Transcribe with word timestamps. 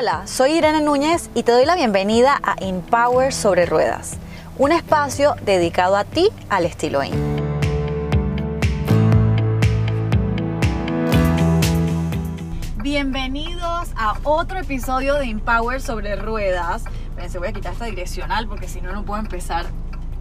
Hola, 0.00 0.26
soy 0.26 0.52
Irene 0.52 0.80
Núñez 0.80 1.28
y 1.34 1.42
te 1.42 1.52
doy 1.52 1.66
la 1.66 1.74
bienvenida 1.74 2.40
a 2.42 2.56
Empower 2.58 3.34
sobre 3.34 3.66
Ruedas, 3.66 4.16
un 4.56 4.72
espacio 4.72 5.36
dedicado 5.44 5.94
a 5.94 6.04
ti 6.04 6.30
al 6.48 6.64
estilo 6.64 7.04
IN. 7.04 7.12
Bienvenidos 12.82 13.90
a 13.94 14.14
otro 14.22 14.60
episodio 14.60 15.16
de 15.16 15.26
Empower 15.26 15.82
sobre 15.82 16.16
Ruedas. 16.16 16.84
se 17.28 17.38
voy 17.38 17.48
a 17.48 17.52
quitar 17.52 17.74
esta 17.74 17.84
direccional 17.84 18.48
porque 18.48 18.68
si 18.68 18.80
no, 18.80 18.94
no 18.94 19.04
puedo 19.04 19.20
empezar 19.20 19.66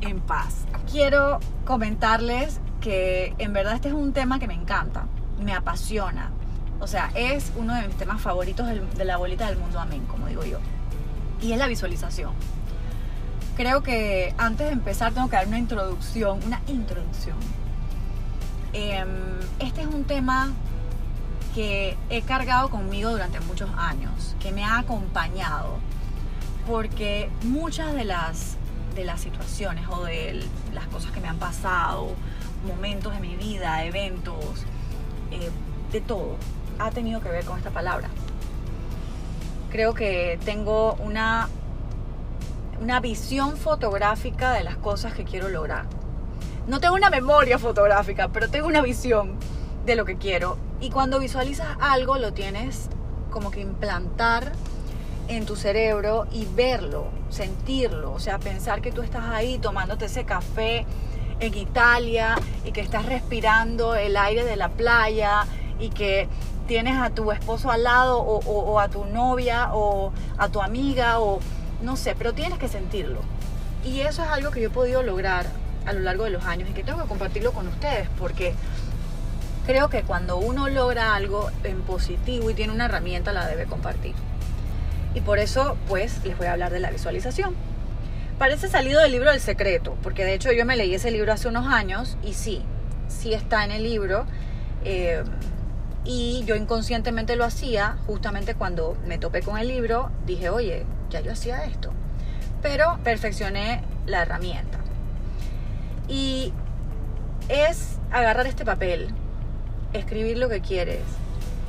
en 0.02 0.20
paz. 0.20 0.66
Quiero 0.92 1.40
comentarles 1.64 2.60
que 2.82 3.34
en 3.38 3.54
verdad 3.54 3.76
este 3.76 3.88
es 3.88 3.94
un 3.94 4.12
tema 4.12 4.40
que 4.40 4.48
me 4.48 4.56
encanta, 4.56 5.06
me 5.42 5.54
apasiona 5.54 6.32
o 6.80 6.88
sea, 6.88 7.12
es 7.16 7.52
uno 7.56 7.76
de 7.76 7.88
mis 7.88 7.98
temas 7.98 8.22
favoritos 8.22 8.68
de 8.68 9.06
la 9.06 9.18
bolita 9.18 9.48
del 9.48 9.58
mundo, 9.58 9.80
amén, 9.80 10.06
como 10.08 10.28
digo 10.28 10.46
yo. 10.46 10.60
Y 11.42 11.52
es 11.52 11.58
la 11.58 11.68
visualización. 11.68 12.34
Creo 13.56 13.84
que 13.84 14.34
antes 14.38 14.68
de 14.68 14.74
empezar 14.74 15.14
tengo 15.14 15.30
que 15.30 15.36
dar 15.36 15.48
una 15.48 15.60
introducción, 15.60 16.40
una 16.46 16.62
introducción. 16.68 17.38
Em, 18.72 19.08
este 19.60 19.82
es 19.82 19.88
un 19.88 20.06
tema 20.06 20.52
que 21.54 21.98
he 22.10 22.22
cargado 22.22 22.70
conmigo 22.70 23.12
durante 23.12 23.40
muchos 23.42 23.70
años, 23.76 24.36
que 24.40 24.52
me 24.52 24.64
ha 24.64 24.78
acompañado, 24.78 25.80
porque 26.66 27.30
muchas 27.44 27.94
de 27.96 28.06
las, 28.06 28.56
de 28.96 29.04
las 29.04 29.20
situaciones 29.20 29.86
o 29.90 30.04
de 30.06 30.46
las 30.74 30.88
cosas 30.88 31.12
que 31.12 31.20
me 31.20 31.28
han 31.28 31.38
pasado, 31.38 32.14
momentos 32.66 33.14
de 33.14 33.20
mi 33.20 33.36
vida, 33.36 33.84
eventos, 33.84 34.64
eh, 35.32 35.50
de 35.92 36.02
todo, 36.02 36.38
ha 36.80 36.92
tenido 36.92 37.22
que 37.22 37.30
ver 37.30 37.46
con 37.46 37.58
esta 37.58 37.70
palabra. 37.70 38.10
Creo 39.70 39.94
que 39.94 40.40
tengo 40.46 40.96
una, 40.96 41.50
una 42.82 43.00
visión 43.00 43.58
fotográfica 43.58 44.54
de 44.54 44.64
las 44.64 44.78
cosas 44.78 45.14
que 45.14 45.26
quiero 45.26 45.50
lograr. 45.50 45.86
No 46.68 46.80
tengo 46.80 46.96
una 46.96 47.10
memoria 47.10 47.60
fotográfica, 47.60 48.30
pero 48.30 48.50
tengo 48.50 48.68
una 48.68 48.82
visión 48.82 49.36
de 49.86 49.96
lo 49.96 50.06
que 50.06 50.18
quiero. 50.18 50.58
Y 50.80 50.90
cuando 50.90 51.20
visualizas 51.20 51.68
algo, 51.80 52.18
lo 52.18 52.34
tienes 52.34 52.90
como 53.30 53.52
que 53.52 53.62
implantar 53.62 54.52
en 55.28 55.46
tu 55.46 55.56
cerebro 55.56 56.28
y 56.32 56.46
verlo, 56.46 57.08
sentirlo. 57.30 58.12
O 58.14 58.20
sea, 58.20 58.40
pensar 58.40 58.82
que 58.82 58.92
tú 58.92 59.02
estás 59.02 59.26
ahí 59.26 59.60
tomándote 59.60 60.06
ese 60.06 60.26
café 60.26 60.86
en 61.40 61.54
Italia 61.54 62.36
y 62.66 62.72
que 62.72 62.82
estás 62.82 63.06
respirando 63.06 63.96
el 63.96 64.18
aire 64.18 64.44
de 64.44 64.56
la 64.56 64.70
playa 64.70 65.46
y 65.80 65.90
que 65.90 66.28
tienes 66.70 67.00
a 67.00 67.10
tu 67.10 67.32
esposo 67.32 67.72
al 67.72 67.82
lado 67.82 68.20
o, 68.20 68.80
a 68.80 68.90
tu 68.90 69.04
novia 69.06 69.74
o 69.74 70.14
a 70.38 70.50
tu 70.50 70.62
amiga 70.62 71.20
o 71.20 71.40
no 71.82 71.98
sé, 71.98 72.14
pero 72.16 72.34
tienes 72.34 72.60
que 72.60 72.68
sentirlo. 72.68 73.22
Y 73.84 74.02
eso 74.02 74.24
es 74.24 74.30
algo 74.30 74.52
que 74.52 74.62
yo 74.62 74.68
he 74.68 74.72
podido 74.72 75.02
lograr 75.02 75.48
a 75.88 75.94
lo 75.94 76.02
largo 76.02 76.26
de 76.26 76.30
los 76.30 76.46
años 76.46 76.70
y 76.70 76.74
que 76.74 76.84
tengo 76.84 77.02
que 77.02 77.08
compartirlo 77.08 77.54
con 77.54 77.68
ustedes 77.68 78.08
porque 78.20 78.54
creo 79.66 79.90
que 79.90 80.04
cuando 80.04 80.38
uno 80.38 80.70
logra 80.70 81.16
algo 81.16 81.50
en 81.64 81.82
positivo 81.82 82.52
y 82.52 82.54
tiene 82.54 82.72
una 82.72 82.86
herramienta 82.86 83.34
la 83.34 83.48
debe 83.48 83.66
compartir. 83.66 84.14
Y 85.16 85.22
por 85.22 85.40
eso 85.40 85.76
pues 85.88 86.24
les 86.24 86.38
voy 86.38 86.46
a 86.46 86.52
hablar 86.52 86.72
de 86.72 86.82
la 86.82 86.92
visualización. 86.92 87.56
Parece 88.38 88.68
salido 88.68 89.02
del 89.02 89.12
libro 89.12 89.32
del 89.32 89.42
secreto, 89.42 89.98
porque 90.04 90.24
de 90.24 90.36
hecho 90.36 90.52
yo 90.52 90.68
me 90.68 90.76
leí 90.76 90.94
ese 90.94 91.10
libro 91.10 91.34
hace 91.34 91.48
unos 91.48 91.66
años 91.66 92.16
y 92.22 92.34
sí, 92.34 92.62
sí 93.08 93.34
está 93.34 93.66
en 93.66 93.72
el 93.72 93.82
libro. 93.82 94.28
Eh, 94.86 95.24
y 96.06 96.44
yo 96.46 96.56
inconscientemente 96.56 97.36
lo 97.36 97.46
hacía, 97.46 97.98
justamente 98.08 98.56
cuando 98.56 98.98
me 99.06 99.18
topé 99.18 99.42
con 99.42 99.58
el 99.58 99.68
libro, 99.68 100.12
dije, 100.26 100.50
oye, 100.50 100.86
ya 101.10 101.20
yo 101.20 101.32
hacía 101.32 101.66
esto. 101.66 101.92
Pero 102.62 103.00
perfeccioné 103.04 103.84
la 104.06 104.22
herramienta. 104.22 104.80
Y 106.08 106.54
es 107.48 107.98
agarrar 108.12 108.48
este 108.48 108.66
papel, 108.66 109.10
escribir 109.94 110.38
lo 110.38 110.50
que 110.50 110.62
quieres. 110.62 111.02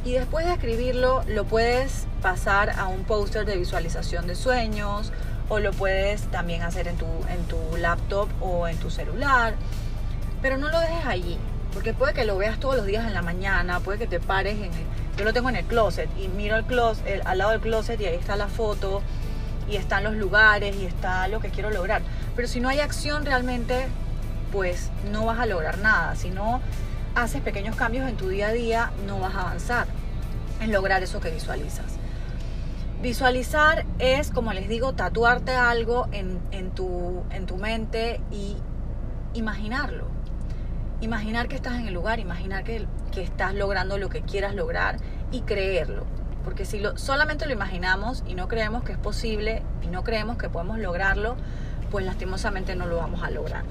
Y 0.05 0.13
después 0.13 0.47
de 0.47 0.53
escribirlo, 0.53 1.23
lo 1.27 1.45
puedes 1.45 2.07
pasar 2.23 2.71
a 2.71 2.87
un 2.87 3.05
póster 3.05 3.45
de 3.45 3.57
visualización 3.57 4.27
de 4.27 4.35
sueños 4.35 5.13
o 5.49 5.59
lo 5.59 5.73
puedes 5.73 6.23
también 6.31 6.63
hacer 6.63 6.89
en 6.89 6.97
tu, 6.97 7.07
en 7.29 7.45
tu 7.49 7.77
laptop 7.77 8.29
o 8.41 8.69
en 8.69 8.79
tu 8.79 8.91
celular. 8.91 9.55
Pero 10.41 10.57
no 10.57 10.71
lo 10.71 10.81
dejes 10.81 11.05
allí. 11.05 11.39
Porque 11.73 11.95
puede 11.95 12.13
que 12.15 12.25
lo 12.25 12.37
veas 12.37 12.59
todos 12.59 12.77
los 12.77 12.87
días 12.87 13.07
en 13.07 13.15
la 13.15 13.23
mañana, 13.23 13.81
puede 13.81 13.99
que 13.99 14.07
te 14.07 14.21
pares 14.21 14.57
en 14.57 14.65
el, 14.65 14.85
yo 15.17 15.25
lo 15.25 15.33
tengo 15.33 15.49
en 15.49 15.57
el 15.57 15.65
closet 15.65 16.09
y 16.19 16.29
miro 16.29 16.57
el 16.57 16.65
closet, 16.65 17.25
al 17.25 17.39
lado 17.39 17.53
del 17.53 17.61
closet 17.61 18.01
y 18.01 18.07
ahí 18.07 18.17
está 18.17 18.37
la 18.37 18.49
foto 18.49 19.03
y 19.69 19.77
están 19.77 20.03
los 20.03 20.15
lugares 20.15 20.75
y 20.77 20.87
está 20.87 21.29
lo 21.29 21.41
que 21.41 21.51
quiero 21.51 21.71
lograr. 21.71 22.03
Pero 22.35 22.49
si 22.49 22.61
no 22.61 22.69
hay 22.69 22.81
acción 22.81 23.25
realmente, 23.25 23.87
pues 24.51 24.91
no 25.13 25.27
vas 25.27 25.39
a 25.39 25.47
lograr 25.47 25.79
nada. 25.79 26.17
Si 26.17 26.31
no 26.31 26.61
haces 27.15 27.41
pequeños 27.41 27.77
cambios 27.77 28.09
en 28.09 28.17
tu 28.17 28.29
día 28.29 28.49
a 28.49 28.53
día, 28.53 28.91
no 29.07 29.21
vas 29.21 29.35
a 29.35 29.43
avanzar 29.43 29.87
en 30.61 30.73
lograr 30.73 31.03
eso 31.03 31.21
que 31.21 31.31
visualizas. 31.31 31.87
Visualizar 33.01 33.87
es, 33.99 34.31
como 34.31 34.53
les 34.53 34.69
digo, 34.69 34.93
tatuarte 34.93 35.53
algo 35.53 36.09
en, 36.13 36.41
en, 36.51 36.71
tu, 36.73 37.23
en 37.31 37.47
tu 37.47 37.57
mente 37.57 38.21
y 38.31 38.57
imaginarlo 39.33 40.20
imaginar 41.01 41.49
que 41.49 41.57
estás 41.57 41.75
en 41.75 41.87
el 41.87 41.95
lugar, 41.95 42.19
imaginar 42.19 42.65
que, 42.65 42.87
que 43.13 43.23
estás 43.23 43.55
logrando 43.55 43.99
lo 43.99 44.09
que 44.09 44.23
quieras 44.23 44.55
lograr 44.55 44.97
y 45.33 45.43
creerlo. 45.43 46.05
Porque 46.45 46.65
si 46.65 46.79
lo, 46.79 46.97
solamente 46.97 47.47
lo 47.47 47.53
imaginamos 47.53 48.25
y 48.27 48.35
no 48.35 48.49
creemos 48.49 48.83
que 48.83 48.93
es 48.93 48.99
posible 48.99 49.63
y 49.83 49.89
no 49.89 50.05
creemos 50.05 50.37
que 50.39 50.49
podemos 50.49 50.79
lograrlo, 50.79 51.37
pues 51.91 52.05
lastimosamente 52.05 52.77
no 52.77 52.87
lo 52.87 52.97
vamos 52.97 53.23
a 53.23 53.31
lograr. 53.31 53.65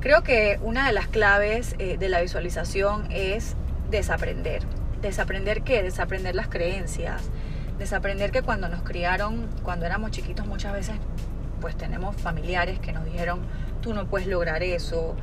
Creo 0.00 0.22
que 0.22 0.58
una 0.62 0.86
de 0.86 0.92
las 0.92 1.08
claves 1.08 1.74
eh, 1.78 1.96
de 1.98 2.08
la 2.08 2.20
visualización 2.20 3.08
es 3.10 3.56
desaprender. 3.90 4.62
¿Desaprender 5.02 5.62
qué? 5.62 5.82
Desaprender 5.82 6.34
las 6.34 6.48
creencias. 6.48 7.22
Desaprender 7.78 8.30
que 8.30 8.42
cuando 8.42 8.68
nos 8.68 8.82
criaron, 8.82 9.48
cuando 9.62 9.84
éramos 9.84 10.10
chiquitos 10.10 10.46
muchas 10.46 10.72
veces, 10.72 10.96
pues 11.60 11.76
tenemos 11.76 12.16
familiares 12.16 12.78
que 12.78 12.92
nos 12.92 13.04
dijeron, 13.04 13.40
tú 13.80 13.94
no 13.94 14.06
puedes 14.06 14.28
lograr 14.28 14.62
eso, 14.62 15.16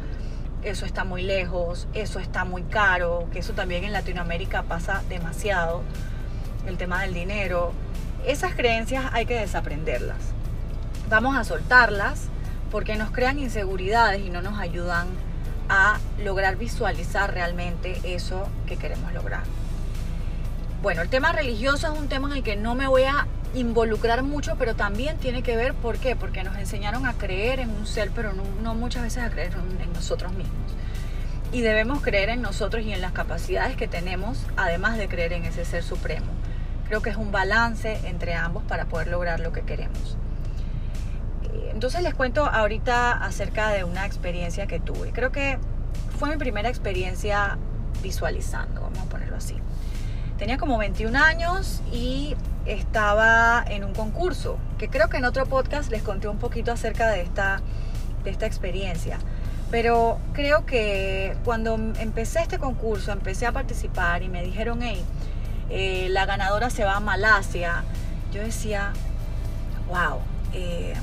eso 0.64 0.86
está 0.86 1.04
muy 1.04 1.22
lejos, 1.22 1.88
eso 1.94 2.20
está 2.20 2.46
muy 2.46 2.64
caro, 2.64 3.28
que 3.32 3.40
eso 3.40 3.54
también 3.54 3.84
en 3.84 3.94
Latinoamérica 3.94 4.64
pasa 4.64 5.04
demasiado, 5.10 5.82
el 6.68 6.78
tema 6.78 7.02
del 7.02 7.14
dinero. 7.14 7.74
Esas 8.26 8.56
creencias 8.56 9.06
hay 9.12 9.26
que 9.26 9.40
desaprenderlas. 9.40 10.20
Vamos 11.10 11.36
a 11.36 11.44
soltarlas 11.44 12.28
porque 12.72 12.96
nos 12.96 13.12
crean 13.12 13.40
inseguridades 13.40 14.26
y 14.26 14.30
no 14.30 14.42
nos 14.42 14.60
ayudan 14.60 15.08
a 15.70 16.00
lograr 16.24 16.56
visualizar 16.56 17.34
realmente 17.34 18.00
eso 18.04 18.48
que 18.66 18.78
queremos 18.78 19.14
lograr. 19.14 19.44
Bueno, 20.82 21.02
el 21.02 21.10
tema 21.10 21.32
religioso 21.32 21.94
es 21.94 22.00
un 22.00 22.10
tema 22.10 22.30
en 22.30 22.38
el 22.38 22.44
que 22.44 22.56
no 22.56 22.76
me 22.76 22.88
voy 22.88 23.04
a 23.04 23.28
involucrar 23.54 24.24
mucho, 24.24 24.56
pero 24.58 24.76
también 24.76 25.18
tiene 25.18 25.44
que 25.44 25.56
ver, 25.56 25.74
¿por 25.74 25.98
qué? 25.98 26.16
Porque 26.16 26.44
nos 26.44 26.58
enseñaron 26.58 27.06
a 27.06 27.14
creer 27.14 27.60
en 27.60 27.70
un 27.70 27.86
ser, 27.86 28.12
pero 28.16 28.32
no, 28.34 28.76
muchas 28.76 29.04
veces 29.04 29.24
a 29.24 29.30
creer 29.30 29.54
en 29.82 29.94
nosotros 29.94 30.34
mismos. 30.34 30.56
Y 31.52 31.62
debemos 31.62 32.02
creer 32.02 32.30
en 32.30 32.42
nosotros 32.42 32.84
y 32.84 32.92
en 32.92 33.02
las 33.02 33.12
capacidades 33.12 33.76
que 33.76 33.88
tenemos, 33.88 34.40
además 34.58 34.98
de 34.98 35.08
creer 35.08 35.34
en 35.34 35.46
ese 35.46 35.66
ser 35.66 35.84
supremo. 35.84 36.26
Creo 36.88 37.02
que 37.02 37.12
es 37.12 37.16
un 37.16 37.32
balance 37.32 38.00
entre 38.06 38.34
ambos 38.34 38.64
para 38.64 38.86
poder 38.86 39.08
lograr 39.08 39.40
lo 39.40 39.52
que 39.54 39.62
queremos. 39.62 40.18
Entonces 41.72 42.02
les 42.02 42.14
cuento 42.14 42.46
ahorita 42.46 43.12
acerca 43.12 43.70
de 43.70 43.84
una 43.84 44.06
experiencia 44.06 44.68
que 44.68 44.80
tuve. 44.80 45.12
Creo 45.12 45.32
que 45.32 45.60
fue 46.18 46.30
mi 46.30 46.38
primera 46.38 46.70
experiencia 46.70 47.58
visualizando, 48.02 48.82
vamos 48.82 49.00
a 49.00 49.06
ponerlo 49.06 49.38
así. 49.38 49.56
Tenía 50.38 50.58
como 50.58 50.78
21 50.78 51.18
años 51.18 51.82
y 51.92 52.36
estaba 52.66 53.64
en 53.68 53.84
un 53.84 53.94
concurso, 53.94 54.58
que 54.78 54.90
creo 54.90 55.10
que 55.10 55.18
en 55.18 55.26
otro 55.26 55.46
podcast 55.46 55.92
les 55.92 56.02
conté 56.02 56.28
un 56.28 56.38
poquito 56.38 56.72
acerca 56.72 57.10
de 57.10 57.22
esta, 57.22 57.62
de 58.24 58.30
esta 58.30 58.46
experiencia. 58.46 59.20
Pero 59.72 60.20
creo 60.34 60.66
que 60.66 61.36
cuando 61.44 61.76
empecé 61.76 62.42
este 62.42 62.60
concurso, 62.60 63.12
empecé 63.12 63.48
a 63.48 63.52
participar 63.52 64.22
y 64.22 64.30
me 64.30 64.44
dijeron, 64.44 64.82
hey, 64.82 65.04
eh, 65.70 66.08
la 66.10 66.26
ganadora 66.26 66.70
se 66.70 66.84
va 66.84 66.98
a 66.98 67.00
Malasia, 67.00 67.84
yo 68.32 68.42
decía, 68.42 68.94
wow, 69.88 70.20
eh, 70.54 70.94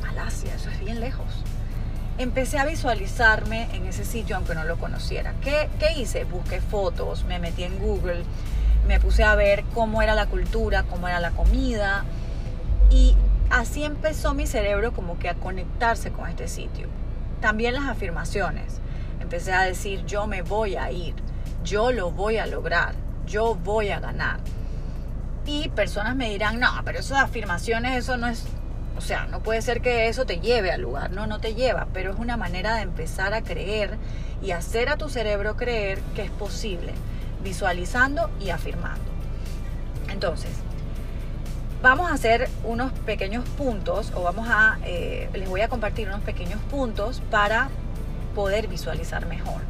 Malasia, 0.00 0.54
eso 0.54 0.70
es 0.70 0.80
bien 0.80 1.00
lejos. 1.00 1.26
Empecé 2.16 2.58
a 2.58 2.64
visualizarme 2.64 3.68
en 3.74 3.86
ese 3.86 4.04
sitio 4.04 4.36
aunque 4.36 4.54
no 4.54 4.64
lo 4.64 4.78
conociera. 4.78 5.34
¿Qué, 5.42 5.68
qué 5.78 5.92
hice? 6.00 6.24
Busqué 6.24 6.60
fotos, 6.60 7.24
me 7.24 7.38
metí 7.38 7.64
en 7.64 7.78
Google, 7.78 8.22
me 8.86 9.00
puse 9.00 9.24
a 9.24 9.34
ver 9.34 9.64
cómo 9.74 10.02
era 10.02 10.14
la 10.14 10.26
cultura, 10.26 10.84
cómo 10.84 11.08
era 11.08 11.20
la 11.20 11.30
comida 11.30 12.04
y 12.90 13.16
así 13.50 13.84
empezó 13.84 14.34
mi 14.34 14.46
cerebro 14.46 14.92
como 14.92 15.18
que 15.18 15.28
a 15.28 15.34
conectarse 15.34 16.10
con 16.10 16.28
este 16.28 16.48
sitio. 16.48 16.88
También 17.40 17.74
las 17.74 17.84
afirmaciones. 17.84 18.80
Empecé 19.20 19.52
a 19.52 19.62
decir, 19.62 20.04
yo 20.06 20.26
me 20.26 20.42
voy 20.42 20.76
a 20.76 20.90
ir, 20.90 21.14
yo 21.62 21.92
lo 21.92 22.10
voy 22.10 22.38
a 22.38 22.46
lograr, 22.46 22.94
yo 23.26 23.54
voy 23.54 23.90
a 23.90 24.00
ganar. 24.00 24.38
Y 25.46 25.68
personas 25.70 26.16
me 26.16 26.30
dirán, 26.30 26.60
no, 26.60 26.68
pero 26.84 27.00
de 27.02 27.16
afirmaciones, 27.16 27.96
eso 27.96 28.16
no 28.16 28.28
es, 28.28 28.44
o 28.96 29.00
sea, 29.00 29.26
no 29.26 29.40
puede 29.40 29.60
ser 29.62 29.80
que 29.80 30.08
eso 30.08 30.24
te 30.24 30.40
lleve 30.40 30.72
al 30.72 30.80
lugar, 30.80 31.10
no, 31.10 31.26
no 31.26 31.38
te 31.38 31.54
lleva, 31.54 31.86
pero 31.92 32.12
es 32.12 32.18
una 32.18 32.36
manera 32.36 32.76
de 32.76 32.82
empezar 32.82 33.34
a 33.34 33.42
creer 33.42 33.96
y 34.42 34.52
hacer 34.52 34.88
a 34.88 34.96
tu 34.96 35.08
cerebro 35.08 35.56
creer 35.56 36.00
que 36.14 36.22
es 36.22 36.30
posible, 36.30 36.92
visualizando 37.44 38.30
y 38.40 38.50
afirmando. 38.50 39.04
Entonces, 40.08 40.50
vamos 41.82 42.10
a 42.10 42.14
hacer 42.14 42.48
unos 42.64 42.92
pequeños 43.00 43.46
puntos 43.50 44.10
o 44.16 44.22
vamos 44.22 44.48
a, 44.50 44.78
eh, 44.84 45.28
les 45.34 45.48
voy 45.48 45.60
a 45.60 45.68
compartir 45.68 46.08
unos 46.08 46.22
pequeños 46.22 46.60
puntos 46.70 47.22
para 47.30 47.68
poder 48.34 48.66
visualizar 48.66 49.26
mejor. 49.26 49.60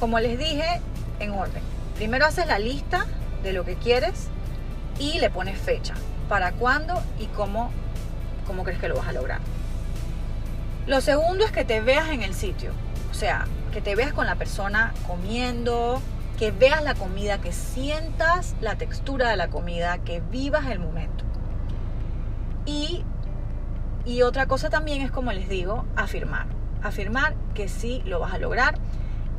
Como 0.00 0.18
les 0.20 0.38
dije, 0.38 0.80
en 1.20 1.32
orden. 1.32 1.62
Primero 1.96 2.26
haces 2.26 2.46
la 2.46 2.58
lista 2.58 3.06
de 3.42 3.52
lo 3.52 3.64
que 3.64 3.74
quieres 3.74 4.28
y 4.98 5.18
le 5.18 5.30
pones 5.30 5.58
fecha, 5.58 5.94
para 6.28 6.52
cuándo 6.52 7.02
y 7.18 7.26
cómo, 7.26 7.70
cómo 8.46 8.64
crees 8.64 8.80
que 8.80 8.88
lo 8.88 8.96
vas 8.96 9.08
a 9.08 9.12
lograr. 9.12 9.40
Lo 10.86 11.00
segundo 11.00 11.44
es 11.44 11.50
que 11.50 11.64
te 11.64 11.80
veas 11.80 12.10
en 12.10 12.22
el 12.22 12.34
sitio, 12.34 12.70
o 13.10 13.14
sea, 13.14 13.46
que 13.72 13.80
te 13.80 13.96
veas 13.96 14.12
con 14.12 14.26
la 14.26 14.36
persona 14.36 14.92
comiendo, 15.06 16.00
que 16.38 16.50
veas 16.50 16.82
la 16.82 16.94
comida, 16.94 17.40
que 17.40 17.52
sientas 17.52 18.56
la 18.60 18.76
textura 18.76 19.28
de 19.28 19.36
la 19.36 19.48
comida, 19.48 19.98
que 19.98 20.20
vivas 20.20 20.66
el 20.66 20.78
momento. 20.78 21.24
Y, 22.66 23.04
y 24.04 24.22
otra 24.22 24.46
cosa 24.46 24.70
también 24.70 25.02
es, 25.02 25.10
como 25.10 25.32
les 25.32 25.48
digo, 25.48 25.84
afirmar. 25.96 26.46
Afirmar 26.82 27.34
que 27.54 27.68
sí 27.68 28.02
lo 28.04 28.20
vas 28.20 28.34
a 28.34 28.38
lograr 28.38 28.78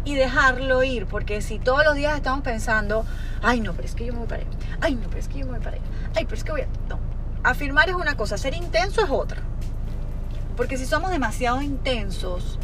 y 0.05 0.15
dejarlo 0.15 0.83
ir, 0.83 1.05
porque 1.07 1.41
si 1.41 1.59
todos 1.59 1.83
los 1.83 1.95
días 1.95 2.15
estamos 2.15 2.41
pensando, 2.41 3.05
ay 3.41 3.59
no, 3.59 3.73
pero 3.73 3.87
es 3.87 3.95
que 3.95 4.05
yo 4.05 4.13
me 4.13 4.19
voy 4.19 4.27
para 4.27 4.43
allá, 4.43 4.51
ay 4.81 4.95
no, 4.95 5.07
pero 5.07 5.19
es 5.19 5.27
que 5.27 5.39
yo 5.39 5.45
me 5.45 5.53
voy 5.53 5.59
para 5.59 5.77
allá, 5.77 5.85
ay, 6.15 6.25
pero 6.25 6.35
es 6.35 6.43
que 6.43 6.51
voy 6.51 6.61
a... 6.61 6.67
No, 6.87 6.99
afirmar 7.43 7.89
es 7.89 7.95
una 7.95 8.15
cosa, 8.15 8.37
ser 8.37 8.53
intenso 8.53 9.03
es 9.03 9.09
otra. 9.09 9.41
Porque 10.55 10.77
si 10.77 10.85
somos 10.85 11.09
demasiado 11.09 11.61
intensos, 11.61 12.59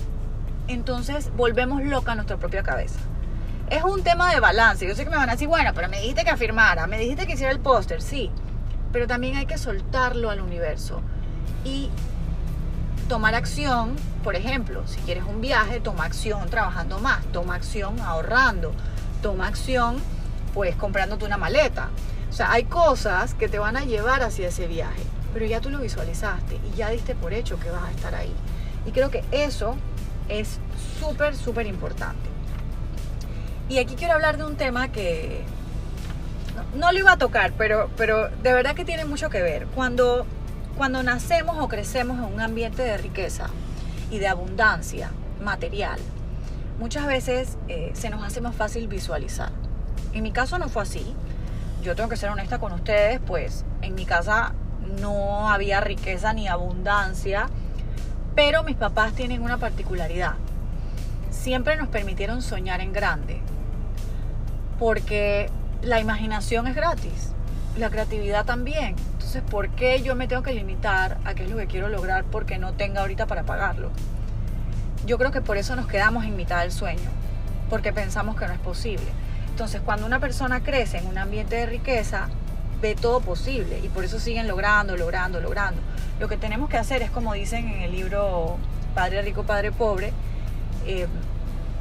entonces 0.68 1.32
volvemos 1.36 1.84
loca 1.84 2.14
a 2.14 2.16
nuestra 2.16 2.38
propia 2.38 2.64
cabeza 2.64 3.00
es 3.72 3.84
un 3.84 4.04
tema 4.04 4.34
de 4.34 4.42
balance. 4.42 4.86
Yo 4.86 4.94
sé 4.96 5.06
que 5.06 5.10
me 5.10 5.16
van 5.16 5.30
a 5.30 5.34
decir, 5.34 5.48
bueno, 5.48 5.72
pero 5.74 5.88
me 5.88 6.02
dijiste 6.02 6.26
que 6.26 6.30
afirmara, 6.30 6.88
me 6.88 7.00
dijiste 7.00 7.26
que 7.26 7.34
hiciera 7.34 7.52
el 7.54 7.60
póster, 7.60 8.02
sí, 8.02 8.30
pero 8.92 9.08
también 9.08 9.38
hay 9.38 9.46
que 9.46 9.58
soltarlo 9.58 10.30
al 10.30 10.42
universo 10.42 11.02
y 11.64 11.90
tomar 13.08 13.34
acción, 13.34 13.96
por 14.26 14.36
ejemplo, 14.36 14.86
si 14.88 15.00
quieres 15.02 15.24
un 15.24 15.40
viaje, 15.40 15.80
toma 15.80 16.04
acción 16.04 16.50
trabajando 16.50 17.00
más, 17.00 17.24
toma 17.28 17.56
acción 17.56 17.98
ahorrando, 18.02 18.74
toma 19.22 19.48
acción 19.48 19.98
pues 20.54 20.76
comprándote 20.76 21.24
una 21.24 21.38
maleta. 21.38 21.90
O 22.30 22.34
sea, 22.34 22.52
hay 22.52 22.66
cosas 22.66 23.34
que 23.36 23.48
te 23.48 23.58
van 23.58 23.78
a 23.78 23.86
llevar 23.86 24.22
hacia 24.22 24.50
ese 24.50 24.68
viaje, 24.68 25.02
pero 25.34 25.46
ya 25.46 25.62
tú 25.62 25.70
lo 25.70 25.80
visualizaste 25.80 26.56
y 26.56 26.76
ya 26.76 26.90
diste 26.90 27.16
por 27.16 27.32
hecho 27.32 27.58
que 27.58 27.70
vas 27.70 27.84
a 27.84 27.92
estar 27.92 28.16
ahí. 28.16 28.34
Y 28.86 28.92
creo 28.92 29.10
que 29.12 29.24
eso 29.32 29.78
es 30.28 30.60
súper, 31.00 31.38
súper 31.38 31.68
importante. 31.68 32.31
Y 33.72 33.80
aquí 33.80 33.96
quiero 33.96 34.16
hablar 34.16 34.36
de 34.36 34.44
un 34.44 34.58
tema 34.58 34.90
que 34.90 35.46
no, 36.76 36.92
lo 36.92 37.00
iba 37.00 37.14
a 37.14 37.18
tocar, 37.18 37.54
pero, 37.58 37.90
pero 37.96 38.28
de 38.28 38.52
verdad 38.52 38.76
que 38.76 38.84
tiene 38.84 39.06
mucho 39.06 39.30
que 39.30 39.42
ver. 39.42 39.66
Cuando, 39.68 40.26
cuando 40.76 41.02
nacemos 41.04 41.56
o 41.58 41.70
crecemos 41.70 42.18
en 42.18 42.26
un 42.34 42.42
ambiente 42.42 42.82
de 42.82 42.98
riqueza 42.98 43.48
y 44.10 44.20
de 44.20 44.28
abundancia 44.28 45.12
material, 45.42 46.02
muchas 46.80 47.08
veces 47.08 47.58
eh, 47.70 47.92
se 47.94 48.10
nos 48.10 48.22
hace 48.26 48.42
más 48.42 48.54
fácil 48.58 48.90
visualizar. 48.90 49.54
En 50.12 50.24
mi 50.24 50.34
caso 50.34 50.60
no 50.60 50.68
fue 50.68 50.84
así. 50.84 51.16
Yo 51.82 51.96
tengo 51.96 52.10
que 52.10 52.18
ser 52.18 52.30
honesta 52.30 52.60
con 52.60 52.74
ustedes, 52.74 53.22
pues 53.26 53.64
en 53.82 53.96
mi 53.96 54.06
casa 54.06 54.52
no 55.00 55.50
había 55.50 55.80
riqueza 55.80 56.34
ni 56.34 56.50
abundancia, 56.50 57.48
pero 58.36 58.64
mis 58.64 58.76
papás 58.76 59.14
tienen 59.14 59.42
una 59.42 59.60
particularidad. 59.60 60.34
Siempre 61.30 61.78
nos 61.78 61.88
permitieron 61.88 62.42
soñar 62.42 62.82
en 62.82 62.92
grande 62.92 63.40
porque 64.82 65.48
la 65.84 66.00
imaginación 66.00 66.66
es 66.66 66.74
gratis, 66.74 67.34
la 67.78 67.92
creatividad 67.92 68.46
también. 68.46 68.96
Entonces, 69.14 69.44
¿por 69.44 69.70
qué 69.70 70.02
yo 70.02 70.16
me 70.16 70.28
tengo 70.28 70.42
que 70.42 70.56
limitar 70.56 71.20
a 71.24 71.36
qué 71.36 71.44
es 71.44 71.52
lo 71.52 71.58
que 71.58 71.68
quiero 71.68 71.88
lograr 71.88 72.24
porque 72.24 72.58
no 72.58 72.74
tenga 72.74 73.02
ahorita 73.02 73.28
para 73.28 73.44
pagarlo? 73.44 73.92
Yo 75.06 75.20
creo 75.20 75.30
que 75.30 75.40
por 75.40 75.58
eso 75.58 75.76
nos 75.76 75.86
quedamos 75.86 76.26
en 76.26 76.36
mitad 76.36 76.62
del 76.62 76.72
sueño, 76.72 77.12
porque 77.70 77.94
pensamos 77.94 78.36
que 78.36 78.48
no 78.48 78.54
es 78.54 78.60
posible. 78.60 79.06
Entonces, 79.52 79.82
cuando 79.86 80.08
una 80.08 80.20
persona 80.20 80.64
crece 80.64 80.98
en 80.98 81.06
un 81.06 81.20
ambiente 81.20 81.58
de 81.58 81.68
riqueza, 81.68 82.30
ve 82.82 82.96
todo 82.96 83.22
posible 83.22 83.82
y 83.84 83.88
por 83.88 84.04
eso 84.04 84.20
siguen 84.20 84.48
logrando, 84.48 84.98
logrando, 84.98 85.40
logrando. 85.42 85.80
Lo 86.20 86.28
que 86.28 86.38
tenemos 86.38 86.72
que 86.72 86.78
hacer 86.78 87.04
es, 87.04 87.12
como 87.12 87.36
dicen 87.36 87.68
en 87.68 87.82
el 87.84 87.92
libro 87.92 88.58
Padre 88.96 89.22
Rico, 89.22 89.44
Padre 89.44 89.72
Pobre, 89.72 90.12
eh, 90.88 91.06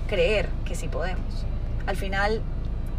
creer 0.06 0.50
que 0.66 0.74
sí 0.74 0.86
podemos. 0.86 1.46
Al 1.86 1.96
final, 1.96 2.42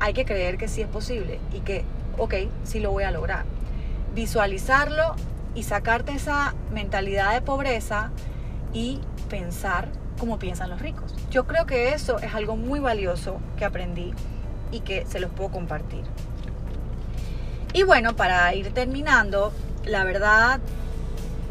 hay 0.01 0.13
que 0.13 0.25
creer 0.25 0.57
que 0.57 0.67
sí 0.67 0.81
es 0.81 0.87
posible 0.87 1.39
y 1.53 1.59
que, 1.59 1.85
ok, 2.17 2.33
sí 2.63 2.79
lo 2.79 2.91
voy 2.91 3.03
a 3.03 3.11
lograr. 3.11 3.45
Visualizarlo 4.15 5.15
y 5.53 5.61
sacarte 5.61 6.13
esa 6.13 6.55
mentalidad 6.73 7.33
de 7.33 7.41
pobreza 7.41 8.09
y 8.73 8.99
pensar 9.29 9.89
como 10.19 10.39
piensan 10.39 10.71
los 10.71 10.81
ricos. 10.81 11.13
Yo 11.29 11.45
creo 11.45 11.67
que 11.67 11.93
eso 11.93 12.17
es 12.17 12.33
algo 12.33 12.57
muy 12.57 12.79
valioso 12.79 13.37
que 13.57 13.63
aprendí 13.63 14.11
y 14.71 14.79
que 14.79 15.05
se 15.05 15.19
los 15.19 15.29
puedo 15.29 15.51
compartir. 15.51 16.03
Y 17.73 17.83
bueno, 17.83 18.15
para 18.15 18.53
ir 18.55 18.73
terminando, 18.73 19.53
la 19.85 20.03
verdad, 20.03 20.59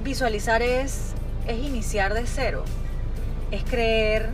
visualizar 0.02 0.60
es, 0.60 1.12
es 1.46 1.56
iniciar 1.56 2.14
de 2.14 2.26
cero, 2.26 2.64
es 3.52 3.62
creer 3.62 4.30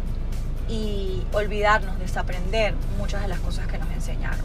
y 0.68 1.22
olvidarnos, 1.32 1.98
desaprender 1.98 2.74
muchas 2.98 3.22
de 3.22 3.28
las 3.28 3.38
cosas 3.40 3.66
que 3.66 3.78
nos 3.78 3.90
enseñaron. 3.90 4.44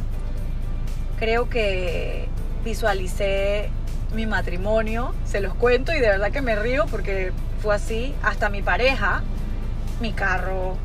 Creo 1.17 1.49
que 1.49 2.27
visualicé 2.63 3.69
mi 4.13 4.25
matrimonio, 4.25 5.13
se 5.25 5.39
los 5.39 5.53
cuento 5.53 5.93
y 5.93 5.99
de 5.99 6.09
verdad 6.09 6.31
que 6.31 6.41
me 6.41 6.55
río 6.55 6.85
porque 6.87 7.31
fue 7.61 7.75
así, 7.75 8.13
hasta 8.23 8.49
mi 8.49 8.61
pareja, 8.61 9.21
mi 9.99 10.11
carro, 10.11 10.77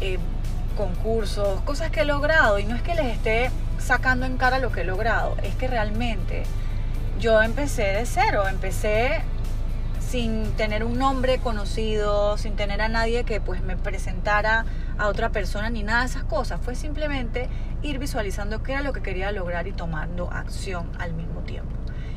eh, 0.00 0.18
concursos, 0.76 1.60
cosas 1.62 1.90
que 1.90 2.00
he 2.00 2.04
logrado 2.04 2.58
y 2.58 2.64
no 2.64 2.76
es 2.76 2.82
que 2.82 2.94
les 2.94 3.06
esté 3.06 3.50
sacando 3.78 4.26
en 4.26 4.36
cara 4.36 4.58
lo 4.58 4.70
que 4.70 4.82
he 4.82 4.84
logrado, 4.84 5.36
es 5.42 5.54
que 5.54 5.68
realmente 5.68 6.44
yo 7.18 7.42
empecé 7.42 7.82
de 7.82 8.06
cero, 8.06 8.46
empecé 8.48 9.22
sin 10.08 10.52
tener 10.52 10.84
un 10.84 10.98
nombre 10.98 11.38
conocido, 11.38 12.38
sin 12.38 12.56
tener 12.56 12.80
a 12.80 12.88
nadie 12.88 13.24
que 13.24 13.42
pues 13.42 13.62
me 13.62 13.76
presentara 13.76 14.64
a 14.96 15.08
otra 15.08 15.28
persona 15.30 15.68
ni 15.68 15.82
nada 15.82 16.00
de 16.00 16.06
esas 16.06 16.24
cosas. 16.24 16.60
Fue 16.62 16.74
simplemente 16.74 17.48
ir 17.82 17.98
visualizando 17.98 18.62
qué 18.62 18.72
era 18.72 18.82
lo 18.82 18.94
que 18.94 19.02
quería 19.02 19.30
lograr 19.32 19.68
y 19.68 19.72
tomando 19.72 20.30
acción 20.30 20.90
al 20.98 21.12
mismo 21.12 21.40
tiempo. 21.40 21.70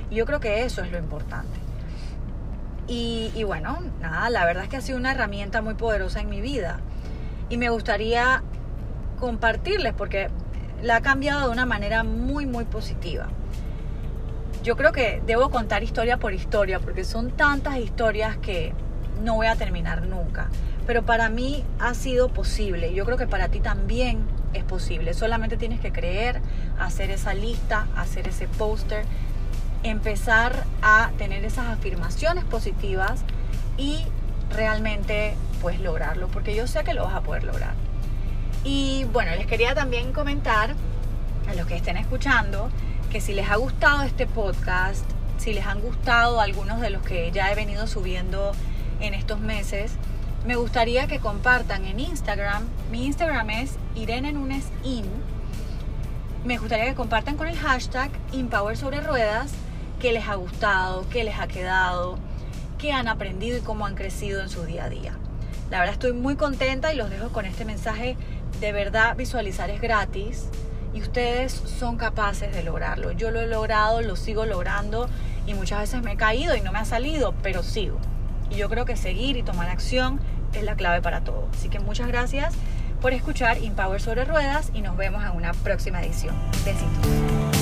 Y 0.09 0.15
yo 0.15 0.25
creo 0.25 0.39
que 0.39 0.63
eso 0.63 0.81
es 0.81 0.91
lo 0.91 0.97
importante. 0.97 1.59
Y, 2.87 3.31
y 3.35 3.43
bueno, 3.43 3.79
nada, 3.99 4.29
la 4.29 4.45
verdad 4.45 4.63
es 4.63 4.69
que 4.69 4.77
ha 4.77 4.81
sido 4.81 4.97
una 4.97 5.11
herramienta 5.11 5.61
muy 5.61 5.73
poderosa 5.73 6.21
en 6.21 6.29
mi 6.29 6.39
vida. 6.39 6.79
Y 7.49 7.57
me 7.57 7.69
gustaría 7.69 8.41
compartirles 9.19 9.93
porque 9.93 10.29
la 10.81 10.97
ha 10.97 11.01
cambiado 11.01 11.47
de 11.47 11.51
una 11.51 11.65
manera 11.65 12.03
muy, 12.03 12.45
muy 12.45 12.63
positiva 12.63 13.27
yo 14.63 14.77
creo 14.77 14.91
que 14.91 15.21
debo 15.25 15.49
contar 15.49 15.83
historia 15.83 16.17
por 16.17 16.33
historia 16.33 16.79
porque 16.79 17.03
son 17.03 17.31
tantas 17.31 17.77
historias 17.77 18.37
que 18.37 18.73
no 19.23 19.35
voy 19.35 19.47
a 19.47 19.55
terminar 19.55 20.05
nunca. 20.05 20.49
Pero 20.85 21.03
para 21.03 21.29
mí 21.29 21.63
ha 21.79 21.93
sido 21.93 22.29
posible. 22.29 22.93
Yo 22.93 23.05
creo 23.05 23.17
que 23.17 23.27
para 23.27 23.47
ti 23.49 23.59
también 23.59 24.25
es 24.53 24.63
posible. 24.63 25.13
Solamente 25.13 25.57
tienes 25.57 25.79
que 25.79 25.91
creer, 25.91 26.41
hacer 26.79 27.11
esa 27.11 27.33
lista, 27.33 27.87
hacer 27.95 28.27
ese 28.27 28.47
póster, 28.47 29.05
empezar 29.83 30.65
a 30.81 31.11
tener 31.17 31.43
esas 31.45 31.67
afirmaciones 31.67 32.43
positivas 32.43 33.23
y 33.77 33.99
realmente 34.51 35.35
pues 35.61 35.79
lograrlo. 35.79 36.27
Porque 36.27 36.55
yo 36.55 36.67
sé 36.67 36.83
que 36.83 36.93
lo 36.93 37.03
vas 37.03 37.15
a 37.15 37.21
poder 37.21 37.43
lograr. 37.43 37.73
Y 38.63 39.05
bueno, 39.11 39.31
les 39.35 39.47
quería 39.47 39.73
también 39.73 40.13
comentar 40.13 40.75
a 41.49 41.53
los 41.55 41.65
que 41.65 41.75
estén 41.75 41.97
escuchando 41.97 42.69
que 43.11 43.19
si 43.19 43.33
les 43.33 43.49
ha 43.49 43.57
gustado 43.57 44.03
este 44.03 44.25
podcast, 44.25 45.03
si 45.37 45.51
les 45.51 45.65
han 45.65 45.81
gustado 45.81 46.39
algunos 46.39 46.79
de 46.79 46.89
los 46.89 47.03
que 47.03 47.29
ya 47.31 47.51
he 47.51 47.55
venido 47.55 47.85
subiendo 47.85 48.53
en 49.01 49.13
estos 49.13 49.41
meses, 49.41 49.91
me 50.47 50.55
gustaría 50.55 51.07
que 51.07 51.19
compartan 51.19 51.85
en 51.85 51.99
Instagram. 51.99 52.63
Mi 52.89 53.05
Instagram 53.05 53.49
es 53.49 53.75
Irene 53.95 54.31
Nunes 54.31 54.63
In. 54.83 55.05
Me 56.45 56.57
gustaría 56.57 56.85
que 56.85 56.95
compartan 56.95 57.35
con 57.35 57.47
el 57.47 57.57
hashtag 57.57 58.09
Empower 58.31 58.77
sobre 58.77 59.01
ruedas 59.01 59.51
qué 59.99 60.13
les 60.13 60.27
ha 60.29 60.35
gustado, 60.35 61.05
qué 61.09 61.25
les 61.25 61.37
ha 61.37 61.47
quedado, 61.47 62.17
qué 62.79 62.93
han 62.93 63.09
aprendido 63.09 63.57
y 63.57 63.61
cómo 63.61 63.85
han 63.85 63.95
crecido 63.95 64.41
en 64.41 64.49
su 64.49 64.63
día 64.63 64.85
a 64.85 64.89
día. 64.89 65.17
La 65.69 65.79
verdad 65.79 65.93
estoy 65.93 66.13
muy 66.13 66.37
contenta 66.37 66.93
y 66.93 66.97
los 66.97 67.09
dejo 67.09 67.29
con 67.29 67.45
este 67.45 67.65
mensaje. 67.65 68.15
De 68.61 68.71
verdad, 68.71 69.17
visualizar 69.17 69.69
es 69.69 69.81
gratis 69.81 70.47
y 70.93 71.01
ustedes 71.01 71.51
son 71.51 71.97
capaces 71.97 72.53
de 72.53 72.63
lograrlo. 72.63 73.11
Yo 73.11 73.31
lo 73.31 73.41
he 73.41 73.47
logrado, 73.47 74.01
lo 74.01 74.15
sigo 74.15 74.45
logrando 74.45 75.09
y 75.45 75.53
muchas 75.53 75.79
veces 75.79 76.03
me 76.03 76.13
he 76.13 76.17
caído 76.17 76.55
y 76.55 76.61
no 76.61 76.71
me 76.71 76.79
ha 76.79 76.85
salido, 76.85 77.33
pero 77.41 77.63
sigo. 77.63 77.97
Y 78.49 78.55
yo 78.55 78.69
creo 78.69 78.85
que 78.85 78.97
seguir 78.97 79.37
y 79.37 79.43
tomar 79.43 79.69
acción 79.69 80.19
es 80.53 80.63
la 80.63 80.75
clave 80.75 81.01
para 81.01 81.21
todo. 81.21 81.47
Así 81.53 81.69
que 81.69 81.79
muchas 81.79 82.07
gracias 82.07 82.53
por 83.01 83.13
escuchar 83.13 83.57
Empower 83.57 84.01
sobre 84.01 84.25
Ruedas 84.25 84.69
y 84.73 84.81
nos 84.81 84.95
vemos 84.97 85.23
en 85.23 85.31
una 85.31 85.53
próxima 85.53 86.01
edición. 86.03 86.35
Besitos. 86.65 87.60